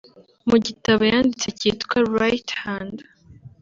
mu 0.49 0.57
gitabo 0.65 1.01
yanditse 1.11 1.47
kitwa 1.59 1.97
Right 2.19 2.49
Hand 2.61 2.97